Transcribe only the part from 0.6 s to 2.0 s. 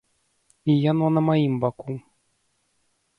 І яно на маім баку.